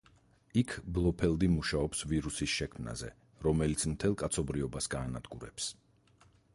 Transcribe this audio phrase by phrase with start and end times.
[0.61, 3.13] იქ ბლოფელდი მუშაობს ვირუსის შექმნაზე,
[3.49, 5.75] რომელიც მთელ კაცობრიობას გაანადგურებს.